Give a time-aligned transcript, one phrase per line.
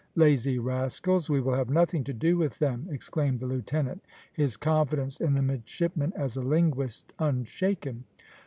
[0.15, 5.21] Lazy rascals, we will have nothing to do with them," exclaimed the lieutenant, his confidence
[5.21, 8.05] in the midshipman as a linguist unshaken.